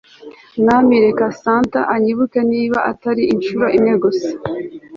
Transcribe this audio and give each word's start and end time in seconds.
mwami, 0.61 0.93
reka 1.05 1.25
santa 1.41 1.79
anyibuke 1.95 2.39
niba 2.51 2.77
atari 2.91 3.23
inshuro 3.33 3.65
imwe 3.77 3.93
gusa 4.03 4.31